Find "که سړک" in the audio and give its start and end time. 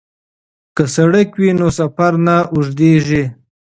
0.75-1.29